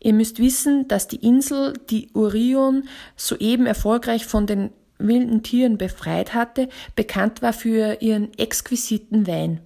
Ihr 0.00 0.14
müsst 0.14 0.38
wissen, 0.38 0.88
dass 0.88 1.08
die 1.08 1.16
Insel, 1.16 1.74
die 1.90 2.10
Urion 2.14 2.88
soeben 3.16 3.66
erfolgreich 3.66 4.24
von 4.24 4.46
den 4.46 4.70
wilden 4.98 5.42
Tieren 5.42 5.78
befreit 5.78 6.34
hatte, 6.34 6.68
bekannt 6.96 7.42
war 7.42 7.52
für 7.52 7.98
ihren 8.00 8.36
exquisiten 8.38 9.26
Wein. 9.26 9.60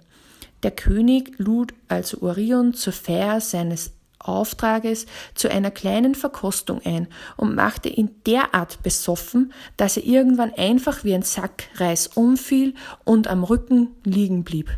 Der 0.61 0.71
König 0.71 1.37
lud 1.37 1.73
also 1.87 2.21
Orion 2.21 2.73
zur 2.73 2.93
Feier 2.93 3.41
seines 3.41 3.91
Auftrages 4.23 5.05
zu 5.35 5.49
einer 5.49 5.71
kleinen 5.71 6.15
Verkostung 6.15 6.81
ein 6.83 7.07
und 7.37 7.55
machte 7.55 7.89
ihn 7.89 8.11
derart 8.25 8.81
besoffen, 8.83 9.53
dass 9.77 9.97
er 9.97 10.05
irgendwann 10.05 10.53
einfach 10.53 11.03
wie 11.03 11.13
ein 11.13 11.23
Sack 11.23 11.69
Reis 11.75 12.07
umfiel 12.07 12.73
und 13.03 13.27
am 13.27 13.43
Rücken 13.43 13.89
liegen 14.03 14.43
blieb. 14.43 14.69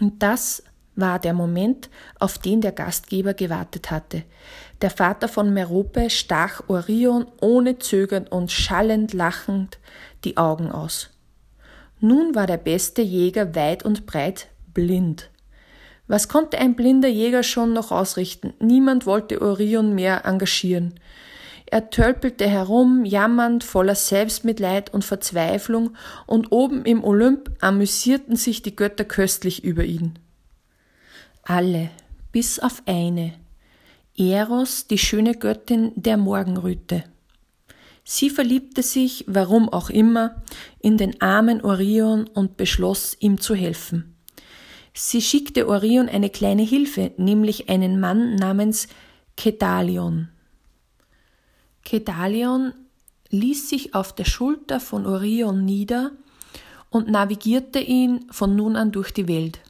Und 0.00 0.22
das 0.22 0.62
war 0.96 1.18
der 1.18 1.34
Moment, 1.34 1.90
auf 2.18 2.38
den 2.38 2.60
der 2.60 2.72
Gastgeber 2.72 3.34
gewartet 3.34 3.90
hatte. 3.90 4.24
Der 4.80 4.90
Vater 4.90 5.28
von 5.28 5.52
Merope 5.52 6.10
stach 6.10 6.62
Orion 6.68 7.26
ohne 7.40 7.78
Zögern 7.78 8.26
und 8.26 8.50
schallend 8.50 9.12
lachend 9.12 9.78
die 10.24 10.36
Augen 10.36 10.70
aus. 10.70 11.10
Nun 12.00 12.34
war 12.34 12.46
der 12.46 12.58
beste 12.58 13.02
Jäger 13.02 13.54
weit 13.54 13.84
und 13.84 14.06
breit 14.06 14.48
blind. 14.74 15.30
Was 16.08 16.28
konnte 16.28 16.58
ein 16.58 16.76
blinder 16.76 17.08
Jäger 17.08 17.42
schon 17.42 17.72
noch 17.72 17.90
ausrichten? 17.90 18.54
Niemand 18.60 19.06
wollte 19.06 19.42
Orion 19.42 19.94
mehr 19.94 20.24
engagieren. 20.24 20.94
Er 21.68 21.90
tölpelte 21.90 22.46
herum, 22.46 23.04
jammernd, 23.04 23.64
voller 23.64 23.96
Selbstmitleid 23.96 24.94
und 24.94 25.04
Verzweiflung, 25.04 25.96
und 26.26 26.52
oben 26.52 26.84
im 26.84 27.02
Olymp 27.02 27.50
amüsierten 27.60 28.36
sich 28.36 28.62
die 28.62 28.76
Götter 28.76 29.04
köstlich 29.04 29.64
über 29.64 29.82
ihn. 29.82 30.18
Alle, 31.42 31.90
bis 32.30 32.60
auf 32.60 32.82
eine, 32.86 33.34
Eros, 34.16 34.86
die 34.86 34.98
schöne 34.98 35.34
Göttin 35.34 35.92
der 35.96 36.16
Morgenröte. 36.16 37.04
Sie 38.04 38.30
verliebte 38.30 38.84
sich, 38.84 39.24
warum 39.26 39.68
auch 39.68 39.90
immer, 39.90 40.42
in 40.80 40.96
den 40.96 41.20
armen 41.20 41.60
Orion 41.62 42.28
und 42.28 42.56
beschloss, 42.56 43.16
ihm 43.18 43.40
zu 43.40 43.56
helfen. 43.56 44.15
Sie 44.98 45.20
schickte 45.20 45.68
Orion 45.68 46.08
eine 46.08 46.30
kleine 46.30 46.62
Hilfe, 46.62 47.12
nämlich 47.18 47.68
einen 47.68 48.00
Mann 48.00 48.36
namens 48.36 48.88
Kedalion. 49.36 50.28
Kedalion 51.84 52.72
ließ 53.28 53.68
sich 53.68 53.94
auf 53.94 54.14
der 54.14 54.24
Schulter 54.24 54.80
von 54.80 55.04
Orion 55.04 55.66
nieder 55.66 56.12
und 56.88 57.10
navigierte 57.10 57.78
ihn 57.78 58.24
von 58.30 58.56
nun 58.56 58.74
an 58.74 58.90
durch 58.90 59.12
die 59.12 59.28
Welt. 59.28 59.60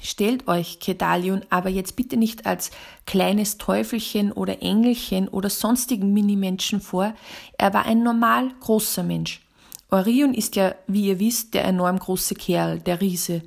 Stellt 0.00 0.48
euch 0.48 0.80
Kedalion 0.80 1.42
aber 1.50 1.68
jetzt 1.68 1.94
bitte 1.94 2.16
nicht 2.16 2.46
als 2.46 2.70
kleines 3.04 3.58
Teufelchen 3.58 4.32
oder 4.32 4.62
Engelchen 4.62 5.28
oder 5.28 5.50
sonstigen 5.50 6.14
Minimenschen 6.14 6.80
vor, 6.80 7.12
er 7.58 7.74
war 7.74 7.84
ein 7.84 8.02
normal 8.02 8.50
großer 8.60 9.02
Mensch. 9.02 9.42
Orion 9.90 10.32
ist 10.32 10.56
ja, 10.56 10.74
wie 10.86 11.08
ihr 11.08 11.20
wisst, 11.20 11.52
der 11.52 11.66
enorm 11.66 11.98
große 11.98 12.34
Kerl, 12.34 12.80
der 12.80 13.02
Riese. 13.02 13.42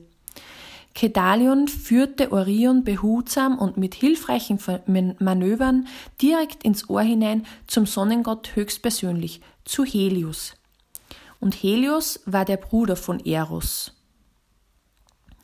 Kedalion 0.93 1.67
führte 1.67 2.31
Orion 2.31 2.83
behutsam 2.83 3.57
und 3.57 3.77
mit 3.77 3.95
hilfreichen 3.95 4.59
Manövern 5.19 5.87
direkt 6.21 6.63
ins 6.63 6.89
Ohr 6.89 7.01
hinein 7.01 7.45
zum 7.67 7.85
Sonnengott 7.85 8.55
höchstpersönlich, 8.55 9.41
zu 9.65 9.85
Helios. 9.85 10.53
Und 11.39 11.55
Helios 11.55 12.21
war 12.25 12.45
der 12.45 12.57
Bruder 12.57 12.95
von 12.95 13.19
Eros. 13.25 13.91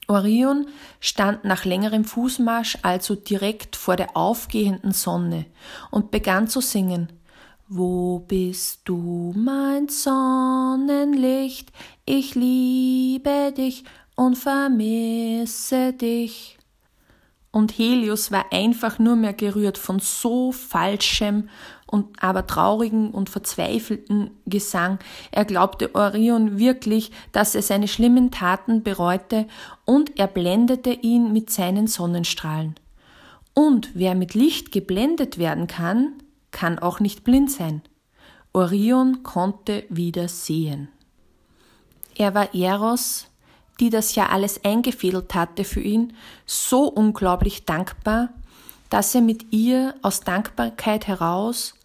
Orion 0.07 0.67
stand 0.99 1.45
nach 1.45 1.65
längerem 1.65 2.03
Fußmarsch 2.03 2.79
also 2.81 3.15
direkt 3.15 3.75
vor 3.75 3.95
der 3.95 4.17
aufgehenden 4.17 4.91
Sonne 4.91 5.45
und 5.91 6.09
begann 6.09 6.47
zu 6.47 6.61
singen. 6.61 7.13
Wo 7.67 8.17
bist 8.19 8.81
du, 8.85 9.31
mein 9.35 9.87
Sonnenlicht? 9.89 11.71
Ich 12.05 12.33
liebe 12.33 13.53
dich 13.55 13.83
und 14.19 14.37
vermisse 14.37 15.93
dich. 15.93 16.57
Und 17.51 17.71
Helios 17.77 18.33
war 18.33 18.51
einfach 18.51 18.99
nur 18.99 19.15
mehr 19.15 19.31
gerührt 19.31 19.77
von 19.77 19.99
so 19.99 20.51
falschem 20.51 21.47
und 21.87 22.21
aber 22.21 22.45
traurigen 22.45 23.11
und 23.11 23.29
verzweifelten 23.29 24.31
Gesang. 24.45 24.99
Er 25.31 25.45
glaubte 25.45 25.95
Orion 25.95 26.59
wirklich, 26.59 27.11
dass 27.31 27.55
er 27.55 27.61
seine 27.61 27.87
schlimmen 27.87 28.29
Taten 28.29 28.83
bereute 28.83 29.47
und 29.85 30.19
er 30.19 30.27
blendete 30.27 30.91
ihn 30.91 31.31
mit 31.31 31.49
seinen 31.49 31.87
Sonnenstrahlen. 31.87 32.75
Und 33.53 33.91
wer 33.93 34.15
mit 34.15 34.33
Licht 34.33 34.73
geblendet 34.73 35.37
werden 35.37 35.67
kann, 35.67 36.15
kann 36.51 36.77
auch 36.77 36.99
nicht 36.99 37.23
blind 37.23 37.51
sein. 37.51 37.81
Orion 38.51 39.23
konnte 39.23 39.85
wieder 39.87 40.27
sehen. 40.27 40.89
Er 42.15 42.35
war 42.35 42.53
Eros, 42.53 43.28
die 43.79 43.89
das 43.89 44.15
ja 44.15 44.27
alles 44.27 44.63
eingefädelt 44.63 45.33
hatte 45.35 45.63
für 45.63 45.81
ihn, 45.81 46.13
so 46.45 46.83
unglaublich 46.83 47.65
dankbar, 47.65 48.29
dass 48.89 49.13
er 49.15 49.21
mit 49.21 49.53
ihr 49.53 49.95
aus 50.01 50.21
Dankbarkeit 50.21 51.07
heraus 51.07 51.75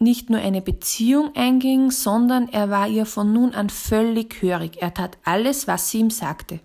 nicht 0.00 0.30
nur 0.30 0.40
eine 0.40 0.62
Beziehung 0.62 1.34
einging, 1.34 1.90
sondern 1.90 2.48
er 2.48 2.70
war 2.70 2.88
ihr 2.88 3.04
von 3.04 3.32
nun 3.32 3.54
an 3.54 3.68
völlig 3.68 4.40
hörig. 4.42 4.80
Er 4.80 4.94
tat 4.94 5.18
alles, 5.24 5.66
was 5.66 5.90
sie 5.90 5.98
ihm 5.98 6.10
sagte. 6.10 6.60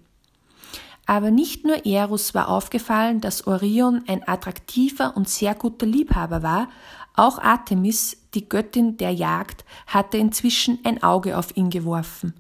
Aber 1.05 1.31
nicht 1.31 1.65
nur 1.65 1.85
Eros 1.85 2.33
war 2.33 2.47
aufgefallen, 2.47 3.19
dass 3.19 3.45
Orion 3.47 4.03
ein 4.07 4.25
attraktiver 4.27 5.17
und 5.17 5.27
sehr 5.27 5.55
guter 5.55 5.85
Liebhaber 5.85 6.43
war, 6.43 6.69
auch 7.15 7.39
Artemis, 7.39 8.17
die 8.33 8.47
Göttin 8.47 8.97
der 8.97 9.11
Jagd, 9.11 9.65
hatte 9.85 10.17
inzwischen 10.17 10.79
ein 10.83 11.03
Auge 11.03 11.37
auf 11.37 11.57
ihn 11.57 11.69
geworfen. 11.69 12.33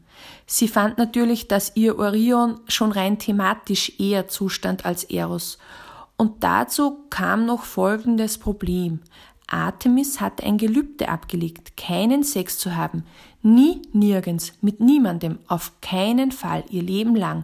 Sie 0.45 0.67
fand 0.67 0.97
natürlich, 0.97 1.47
dass 1.47 1.75
ihr 1.75 1.97
Orion 1.97 2.59
schon 2.67 2.91
rein 2.91 3.19
thematisch 3.19 3.99
eher 3.99 4.27
zustand 4.27 4.85
als 4.85 5.03
Eros. 5.05 5.57
Und 6.17 6.43
dazu 6.43 7.05
kam 7.09 7.45
noch 7.45 7.63
folgendes 7.63 8.37
Problem. 8.37 8.99
Artemis 9.47 10.19
hatte 10.21 10.43
ein 10.43 10.57
Gelübde 10.57 11.09
abgelegt, 11.09 11.77
keinen 11.77 12.23
Sex 12.23 12.57
zu 12.57 12.75
haben, 12.75 13.03
nie, 13.41 13.81
nirgends, 13.91 14.53
mit 14.61 14.79
niemandem, 14.79 15.39
auf 15.47 15.73
keinen 15.81 16.31
Fall 16.31 16.63
ihr 16.69 16.81
Leben 16.81 17.15
lang. 17.15 17.43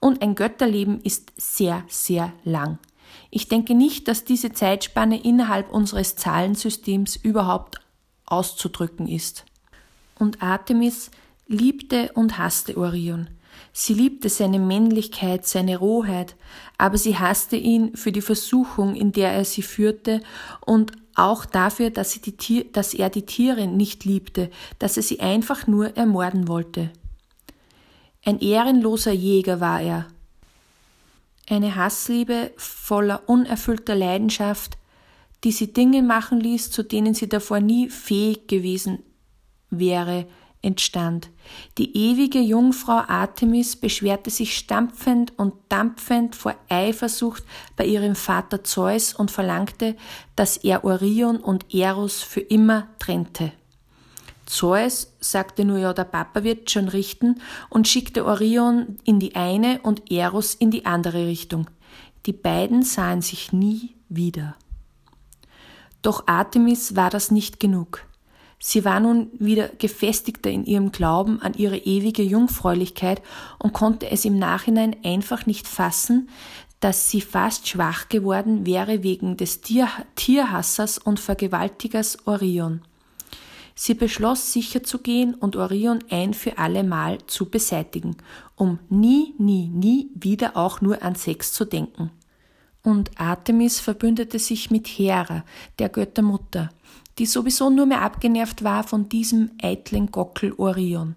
Und 0.00 0.22
ein 0.22 0.34
Götterleben 0.34 1.00
ist 1.00 1.32
sehr, 1.36 1.84
sehr 1.88 2.32
lang. 2.44 2.78
Ich 3.30 3.48
denke 3.48 3.74
nicht, 3.74 4.08
dass 4.08 4.24
diese 4.24 4.52
Zeitspanne 4.52 5.22
innerhalb 5.22 5.70
unseres 5.72 6.16
Zahlensystems 6.16 7.16
überhaupt 7.16 7.80
auszudrücken 8.26 9.08
ist. 9.08 9.44
Und 10.18 10.42
Artemis 10.42 11.10
liebte 11.46 12.10
und 12.14 12.38
hasste 12.38 12.76
Orion. 12.76 13.28
Sie 13.72 13.94
liebte 13.94 14.28
seine 14.28 14.58
Männlichkeit, 14.58 15.46
seine 15.46 15.78
Rohheit, 15.78 16.34
aber 16.78 16.98
sie 16.98 17.18
hasste 17.18 17.56
ihn 17.56 17.96
für 17.96 18.12
die 18.12 18.22
Versuchung, 18.22 18.94
in 18.94 19.12
der 19.12 19.32
er 19.32 19.44
sie 19.44 19.62
führte 19.62 20.22
und 20.64 20.92
auch 21.14 21.46
dafür, 21.46 21.90
dass, 21.90 22.20
die 22.20 22.72
dass 22.72 22.94
er 22.94 23.10
die 23.10 23.24
Tiere 23.24 23.66
nicht 23.66 24.04
liebte, 24.04 24.50
dass 24.78 24.96
er 24.96 25.02
sie 25.02 25.20
einfach 25.20 25.66
nur 25.66 25.96
ermorden 25.96 26.48
wollte. 26.48 26.90
Ein 28.24 28.40
ehrenloser 28.40 29.12
Jäger 29.12 29.60
war 29.60 29.80
er. 29.80 30.06
Eine 31.48 31.76
Hassliebe 31.76 32.52
voller 32.56 33.28
unerfüllter 33.28 33.94
Leidenschaft, 33.94 34.76
die 35.44 35.52
sie 35.52 35.72
Dinge 35.72 36.02
machen 36.02 36.40
ließ, 36.40 36.70
zu 36.70 36.82
denen 36.82 37.14
sie 37.14 37.28
davor 37.28 37.60
nie 37.60 37.88
fähig 37.88 38.48
gewesen 38.48 38.98
wäre, 39.70 40.26
entstand. 40.62 41.30
Die 41.78 41.96
ewige 41.96 42.40
Jungfrau 42.40 43.02
Artemis 43.06 43.76
beschwerte 43.76 44.30
sich 44.30 44.56
stampfend 44.56 45.32
und 45.36 45.54
dampfend 45.68 46.34
vor 46.34 46.54
Eifersucht 46.68 47.44
bei 47.76 47.86
ihrem 47.86 48.14
Vater 48.14 48.64
Zeus 48.64 49.14
und 49.14 49.30
verlangte, 49.30 49.96
dass 50.34 50.56
er 50.56 50.84
Orion 50.84 51.36
und 51.36 51.74
Eros 51.74 52.22
für 52.22 52.40
immer 52.40 52.88
trennte. 52.98 53.52
Zeus 54.46 55.12
sagte 55.20 55.64
nur, 55.64 55.78
ja, 55.78 55.92
der 55.92 56.04
Papa 56.04 56.44
wird 56.44 56.70
schon 56.70 56.88
richten 56.88 57.40
und 57.68 57.88
schickte 57.88 58.24
Orion 58.24 58.98
in 59.04 59.18
die 59.18 59.34
eine 59.34 59.80
und 59.82 60.10
Eros 60.10 60.54
in 60.54 60.70
die 60.70 60.86
andere 60.86 61.26
Richtung. 61.26 61.68
Die 62.26 62.32
beiden 62.32 62.82
sahen 62.82 63.22
sich 63.22 63.52
nie 63.52 63.94
wieder. 64.08 64.56
Doch 66.02 66.26
Artemis 66.26 66.94
war 66.94 67.10
das 67.10 67.30
nicht 67.30 67.58
genug. 67.58 68.06
Sie 68.58 68.84
war 68.84 69.00
nun 69.00 69.30
wieder 69.38 69.68
gefestigter 69.68 70.50
in 70.50 70.64
ihrem 70.64 70.90
Glauben 70.90 71.42
an 71.42 71.54
ihre 71.54 71.76
ewige 71.76 72.22
Jungfräulichkeit 72.22 73.22
und 73.58 73.74
konnte 73.74 74.10
es 74.10 74.24
im 74.24 74.38
Nachhinein 74.38 74.96
einfach 75.04 75.46
nicht 75.46 75.68
fassen, 75.68 76.28
dass 76.80 77.10
sie 77.10 77.20
fast 77.20 77.68
schwach 77.68 78.08
geworden 78.08 78.66
wäre 78.66 79.02
wegen 79.02 79.36
des 79.36 79.60
Tier 79.60 79.88
Tierhassers 80.14 80.98
und 80.98 81.20
Vergewaltigers 81.20 82.26
Orion. 82.26 82.82
Sie 83.74 83.94
beschloss 83.94 84.52
sicher 84.52 84.82
zu 84.82 84.98
gehen 84.98 85.34
und 85.34 85.54
Orion 85.54 85.98
ein 86.10 86.32
für 86.32 86.56
alle 86.56 86.82
Mal 86.82 87.18
zu 87.26 87.50
beseitigen, 87.50 88.16
um 88.54 88.78
nie, 88.88 89.34
nie, 89.38 89.68
nie 89.68 90.10
wieder 90.14 90.56
auch 90.56 90.80
nur 90.80 91.02
an 91.02 91.14
Sex 91.14 91.52
zu 91.52 91.66
denken. 91.66 92.10
Und 92.82 93.20
Artemis 93.20 93.80
verbündete 93.80 94.38
sich 94.38 94.70
mit 94.70 94.86
Hera, 94.86 95.44
der 95.78 95.90
Göttermutter, 95.90 96.70
die 97.18 97.26
sowieso 97.26 97.70
nur 97.70 97.86
mehr 97.86 98.02
abgenervt 98.02 98.62
war 98.64 98.84
von 98.84 99.08
diesem 99.08 99.50
eitlen 99.62 100.10
Gockel 100.10 100.52
Orion. 100.56 101.16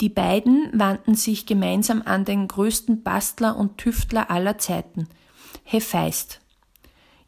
Die 0.00 0.08
beiden 0.08 0.70
wandten 0.72 1.14
sich 1.14 1.46
gemeinsam 1.46 2.02
an 2.04 2.24
den 2.24 2.48
größten 2.48 3.02
Bastler 3.02 3.56
und 3.56 3.78
Tüftler 3.78 4.30
aller 4.30 4.58
Zeiten, 4.58 5.08
Hephaist. 5.62 6.40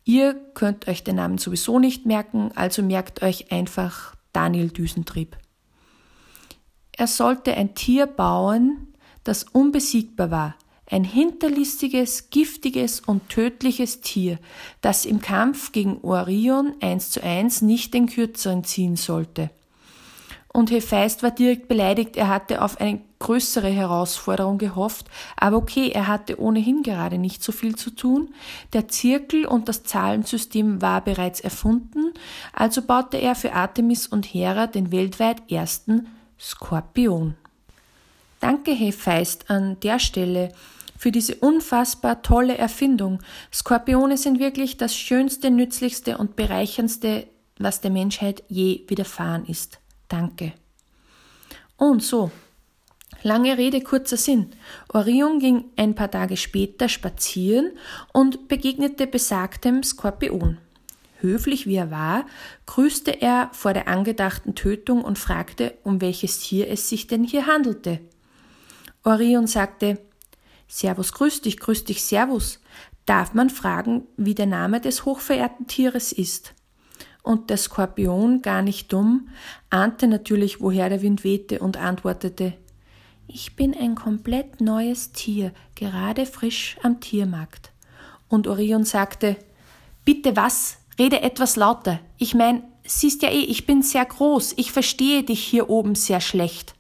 Ihr 0.05 0.35
könnt 0.55 0.89
euch 0.89 1.05
den 1.05 1.17
Namen 1.17 1.39
sowieso 1.39 1.79
nicht 1.79 2.07
merken, 2.07 2.51
also 2.55 2.83
merkt 2.83 3.23
euch 3.23 3.51
einfach 3.51 4.15
Daniel 4.33 4.69
Düsentrieb. 4.69 5.37
Er 6.93 7.07
sollte 7.07 7.55
ein 7.55 7.75
Tier 7.75 8.07
bauen, 8.07 8.95
das 9.25 9.45
unbesiegbar 9.45 10.31
war, 10.31 10.55
ein 10.89 11.05
hinterlistiges, 11.05 12.31
giftiges 12.31 13.01
und 13.01 13.29
tödliches 13.29 14.01
Tier, 14.01 14.39
das 14.81 15.05
im 15.05 15.21
Kampf 15.21 15.73
gegen 15.73 15.99
Orion 16.03 16.75
eins 16.81 17.11
zu 17.11 17.23
eins 17.23 17.63
nicht 17.63 17.93
den 17.95 18.07
Kürzeren 18.07 18.65
ziehen 18.65 18.97
sollte. 18.97 19.51
Und 20.57 20.71
Hephaist 20.71 21.23
war 21.23 21.33
direkt 21.33 21.69
beleidigt, 21.69 22.17
er 22.17 22.29
hatte 22.29 22.63
auf 22.63 22.81
eine 22.81 23.03
größere 23.19 23.69
Herausforderung 23.69 24.57
gehofft, 24.57 25.07
aber 25.37 25.59
okay, 25.59 25.91
er 25.91 26.07
hatte 26.07 26.41
ohnehin 26.41 26.83
gerade 26.83 27.19
nicht 27.19 27.43
so 27.43 27.53
viel 27.53 27.77
zu 27.77 27.91
tun. 27.91 28.33
Der 28.73 28.89
Zirkel 28.89 29.45
und 29.45 29.69
das 29.69 29.83
Zahlensystem 29.85 30.81
war 30.81 31.03
bereits 31.03 31.41
erfunden, 31.41 32.15
also 32.55 32.81
baute 32.81 33.19
er 33.19 33.35
für 33.35 33.53
Artemis 33.53 34.07
und 34.07 34.25
Hera 34.25 34.67
den 34.67 34.93
weltweit 34.93 35.51
ersten 35.51 36.09
Skorpion. 36.41 37.35
Danke, 38.41 38.73
Hephaist, 38.73 39.51
an 39.51 39.79
der 39.81 39.99
Stelle 39.99 40.53
für 41.07 41.13
diese 41.13 41.37
unfassbar 41.37 42.23
tolle 42.23 42.59
Erfindung. 42.59 43.23
Skorpione 43.55 44.17
sind 44.17 44.41
wirklich 44.41 44.77
das 44.77 44.97
schönste, 44.97 45.53
nützlichste 45.53 46.19
und 46.19 46.35
bereicherndste, 46.35 47.29
was 47.61 47.81
der 47.81 47.93
Menschheit 47.93 48.43
je 48.49 48.83
widerfahren 48.89 49.47
ist. 49.47 49.79
Danke. 50.09 50.53
Und 51.77 52.03
so. 52.03 52.33
Lange 53.23 53.57
Rede, 53.57 53.83
kurzer 53.83 54.17
Sinn. 54.17 54.51
Orion 54.89 55.39
ging 55.39 55.67
ein 55.77 55.95
paar 55.95 56.11
Tage 56.11 56.37
später 56.37 56.89
spazieren 56.89 57.71
und 58.13 58.49
begegnete 58.49 59.07
besagtem 59.07 59.85
Skorpion. 59.85 60.59
Höflich 61.21 61.69
wie 61.69 61.77
er 61.77 61.93
war, 61.93 62.27
grüßte 62.67 63.23
er 63.23 63.51
vor 63.53 63.75
der 63.75 63.87
angedachten 63.87 64.57
Tötung 64.57 65.05
und 65.05 65.21
fragte, 65.21 65.79
um 65.85 66.01
welches 66.01 66.41
Tier 66.41 66.69
es 66.69 66.89
sich 66.89 67.07
denn 67.07 67.23
hier 67.23 67.47
handelte. 67.47 68.01
Orion 69.05 69.47
sagte, 69.47 70.01
Servus, 70.69 71.13
grüß 71.13 71.43
dich, 71.43 71.59
grüß 71.59 71.85
dich, 71.85 72.05
Servus. 72.05 72.61
Darf 73.05 73.35
man 73.35 73.51
fragen, 73.51 74.07
wie 74.17 74.35
der 74.35 74.47
Name 74.47 74.81
des 74.81 75.05
hochverehrten 75.05 75.67
Tieres 75.67 76.13
ist? 76.13 76.55
Und 77.23 77.51
der 77.51 77.57
Skorpion, 77.57 78.43
gar 78.43 78.63
nicht 78.63 78.93
dumm, 78.93 79.29
ahnte 79.71 80.07
natürlich, 80.07 80.61
woher 80.61 80.89
der 80.89 81.03
Wind 81.03 81.25
wehte 81.25 81.61
und 81.61 81.77
antwortete, 81.77 82.55
ich 83.29 83.57
bin 83.57 83.77
ein 83.77 83.97
komplett 83.97 84.61
neues 84.61 85.13
Tier, 85.13 85.53
gerade 85.75 86.27
frisch 86.27 86.77
am 86.83 87.01
Tiermarkt. 87.01 87.73
Und 88.29 88.47
Orion 88.47 88.85
sagte, 88.85 89.37
bitte 90.05 90.37
was? 90.37 90.79
Rede 90.99 91.21
etwas 91.21 91.57
lauter. 91.57 91.99
Ich 92.19 92.35
mein, 92.35 92.63
siehst 92.85 93.23
ja 93.23 93.31
eh, 93.31 93.41
ich 93.41 93.67
bin 93.67 93.83
sehr 93.83 94.05
groß, 94.05 94.55
ich 94.57 94.73
verstehe 94.73 95.23
dich 95.23 95.43
hier 95.43 95.69
oben 95.69 95.95
sehr 95.95 96.21
schlecht. 96.21 96.75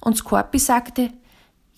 Und 0.00 0.16
Skorpi 0.16 0.58
sagte, 0.58 1.10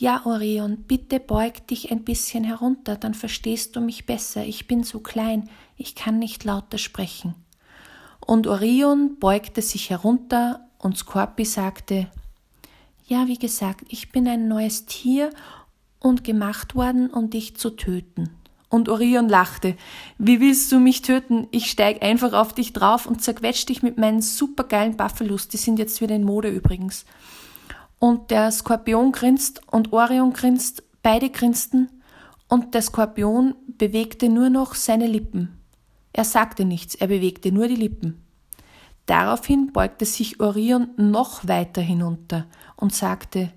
ja, 0.04 0.20
Orion, 0.26 0.84
bitte 0.86 1.18
beug 1.18 1.66
dich 1.66 1.90
ein 1.90 2.04
bisschen 2.04 2.44
herunter, 2.44 2.96
dann 2.96 3.14
verstehst 3.14 3.74
du 3.74 3.80
mich 3.80 4.04
besser. 4.04 4.44
Ich 4.44 4.66
bin 4.66 4.84
so 4.84 5.00
klein, 5.00 5.48
ich 5.78 5.94
kann 5.94 6.18
nicht 6.18 6.44
lauter 6.44 6.76
sprechen. 6.76 7.34
Und 8.20 8.46
Orion 8.46 9.18
beugte 9.18 9.62
sich 9.62 9.88
herunter 9.88 10.68
und 10.76 10.98
Skorpi 10.98 11.46
sagte, 11.46 12.08
ja, 13.06 13.28
wie 13.28 13.38
gesagt, 13.38 13.86
ich 13.88 14.12
bin 14.12 14.28
ein 14.28 14.46
neues 14.46 14.84
Tier 14.84 15.30
und 16.00 16.22
gemacht 16.22 16.74
worden, 16.74 17.08
um 17.08 17.30
dich 17.30 17.56
zu 17.56 17.70
töten. 17.70 18.28
Und 18.68 18.90
Orion 18.90 19.30
lachte. 19.30 19.74
Wie 20.18 20.38
willst 20.38 20.70
du 20.70 20.80
mich 20.80 21.00
töten? 21.00 21.48
Ich 21.50 21.70
steig 21.70 22.02
einfach 22.02 22.34
auf 22.34 22.52
dich 22.52 22.74
drauf 22.74 23.06
und 23.06 23.22
zerquetsch 23.22 23.64
dich 23.64 23.82
mit 23.82 23.96
meinen 23.96 24.20
supergeilen 24.20 24.98
Buffalos. 24.98 25.48
Die 25.48 25.56
sind 25.56 25.78
jetzt 25.78 26.02
wieder 26.02 26.14
in 26.14 26.24
Mode 26.24 26.50
übrigens. 26.50 27.06
Und 28.04 28.30
der 28.30 28.52
Skorpion 28.52 29.12
grinst 29.12 29.62
und 29.72 29.94
Orion 29.94 30.34
grinst, 30.34 30.82
beide 31.02 31.30
grinsten 31.30 31.88
und 32.48 32.74
der 32.74 32.82
Skorpion 32.82 33.54
bewegte 33.66 34.28
nur 34.28 34.50
noch 34.50 34.74
seine 34.74 35.06
Lippen. 35.06 35.58
Er 36.12 36.24
sagte 36.24 36.66
nichts, 36.66 36.94
er 36.94 37.06
bewegte 37.06 37.50
nur 37.50 37.66
die 37.66 37.76
Lippen. 37.76 38.22
Daraufhin 39.06 39.72
beugte 39.72 40.04
sich 40.04 40.38
Orion 40.38 40.90
noch 40.98 41.48
weiter 41.48 41.80
hinunter 41.80 42.44
und 42.76 42.94
sagte, 42.94 43.54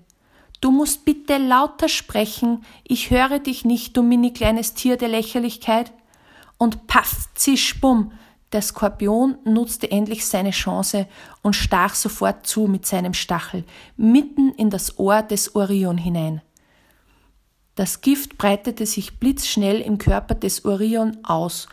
Du 0.62 0.70
musst 0.70 1.04
bitte 1.04 1.36
lauter 1.36 1.90
sprechen, 1.90 2.64
ich 2.84 3.10
höre 3.10 3.40
dich 3.40 3.66
nicht, 3.66 3.98
du 3.98 4.02
mini 4.02 4.32
kleines 4.32 4.72
Tier 4.72 4.96
der 4.96 5.08
Lächerlichkeit. 5.08 5.92
Und 6.56 6.86
paff, 6.86 7.28
zisch, 7.34 7.78
bumm, 7.82 8.12
der 8.52 8.62
Skorpion 8.62 9.36
nutzte 9.44 9.90
endlich 9.90 10.26
seine 10.26 10.50
Chance 10.50 11.06
und 11.42 11.54
stach 11.54 11.94
sofort 11.94 12.46
zu 12.46 12.66
mit 12.66 12.86
seinem 12.86 13.14
Stachel, 13.14 13.64
mitten 13.96 14.52
in 14.52 14.70
das 14.70 14.98
Ohr 14.98 15.22
des 15.22 15.54
Orion 15.54 15.98
hinein. 15.98 16.40
Das 17.74 18.00
Gift 18.00 18.38
breitete 18.38 18.86
sich 18.86 19.20
blitzschnell 19.20 19.80
im 19.80 19.98
Körper 19.98 20.34
des 20.34 20.64
Orion 20.64 21.18
aus, 21.22 21.68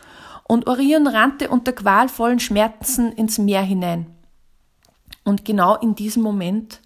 und 0.48 0.68
Orion 0.68 1.08
rannte 1.08 1.50
unter 1.50 1.72
qualvollen 1.72 2.38
Schmerzen 2.38 3.10
ins 3.12 3.38
Meer 3.38 3.62
hinein. 3.62 4.06
Und 5.24 5.44
genau 5.44 5.74
in 5.74 5.96
diesem 5.96 6.22
Moment 6.22 6.80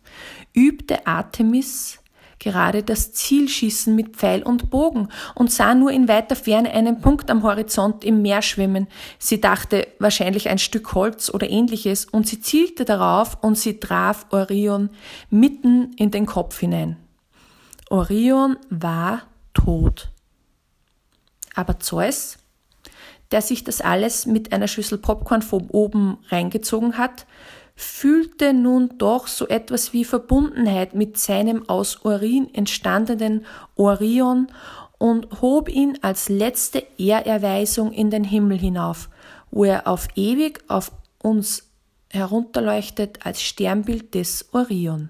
übte 0.54 1.06
Artemis 1.06 1.99
gerade 2.40 2.82
das 2.82 3.12
Zielschießen 3.12 3.94
mit 3.94 4.16
Pfeil 4.16 4.42
und 4.42 4.70
Bogen 4.70 5.08
und 5.36 5.52
sah 5.52 5.74
nur 5.74 5.92
in 5.92 6.08
weiter 6.08 6.34
Ferne 6.34 6.72
einen 6.72 7.00
Punkt 7.00 7.30
am 7.30 7.44
Horizont 7.44 8.02
im 8.02 8.22
Meer 8.22 8.42
schwimmen. 8.42 8.88
Sie 9.18 9.40
dachte 9.40 9.86
wahrscheinlich 10.00 10.48
ein 10.48 10.58
Stück 10.58 10.94
Holz 10.94 11.30
oder 11.30 11.48
ähnliches 11.48 12.06
und 12.06 12.26
sie 12.26 12.40
zielte 12.40 12.84
darauf 12.84 13.38
und 13.42 13.56
sie 13.56 13.78
traf 13.78 14.26
Orion 14.30 14.90
mitten 15.28 15.92
in 15.96 16.10
den 16.10 16.26
Kopf 16.26 16.58
hinein. 16.58 16.96
Orion 17.90 18.56
war 18.70 19.22
tot. 19.54 20.10
Aber 21.54 21.78
Zeus, 21.78 22.38
der 23.30 23.42
sich 23.42 23.64
das 23.64 23.80
alles 23.80 24.26
mit 24.26 24.52
einer 24.52 24.68
Schüssel 24.68 24.98
Popcorn 24.98 25.42
von 25.42 25.68
oben 25.68 26.18
reingezogen 26.28 26.96
hat, 26.96 27.26
fühlte 27.80 28.52
nun 28.52 28.98
doch 28.98 29.26
so 29.26 29.48
etwas 29.48 29.94
wie 29.94 30.04
Verbundenheit 30.04 30.94
mit 30.94 31.16
seinem 31.16 31.66
aus 31.66 32.04
Urin 32.04 32.52
entstandenen 32.54 33.46
Orion 33.74 34.48
und 34.98 35.40
hob 35.40 35.70
ihn 35.70 35.98
als 36.02 36.28
letzte 36.28 36.86
Ehrerweisung 36.98 37.90
in 37.92 38.10
den 38.10 38.22
Himmel 38.22 38.58
hinauf, 38.58 39.08
wo 39.50 39.64
er 39.64 39.86
auf 39.86 40.08
ewig 40.14 40.62
auf 40.68 40.92
uns 41.22 41.70
herunterleuchtet 42.10 43.24
als 43.24 43.40
Sternbild 43.40 44.14
des 44.14 44.52
Orion. 44.52 45.08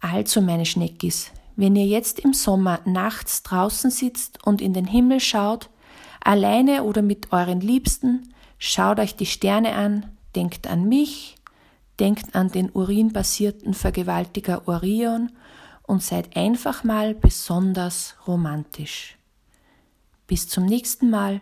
Also, 0.00 0.40
meine 0.40 0.66
Schneckis, 0.66 1.30
wenn 1.54 1.76
ihr 1.76 1.86
jetzt 1.86 2.18
im 2.18 2.32
Sommer 2.32 2.80
nachts 2.86 3.44
draußen 3.44 3.92
sitzt 3.92 4.44
und 4.44 4.60
in 4.60 4.74
den 4.74 4.86
Himmel 4.86 5.20
schaut, 5.20 5.70
alleine 6.20 6.82
oder 6.82 7.02
mit 7.02 7.32
euren 7.32 7.60
Liebsten, 7.60 8.34
schaut 8.58 8.98
euch 8.98 9.14
die 9.14 9.26
Sterne 9.26 9.76
an, 9.76 10.15
denkt 10.36 10.66
an 10.66 10.88
mich, 10.88 11.36
denkt 11.98 12.34
an 12.34 12.50
den 12.50 12.70
urinbasierten 12.70 13.74
Vergewaltiger 13.74 14.68
Orion 14.68 15.32
und 15.82 16.02
seid 16.02 16.36
einfach 16.36 16.84
mal 16.84 17.14
besonders 17.14 18.14
romantisch. 18.26 19.16
Bis 20.26 20.48
zum 20.48 20.66
nächsten 20.66 21.10
Mal, 21.10 21.40